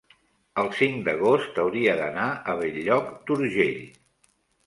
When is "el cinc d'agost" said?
0.61-1.59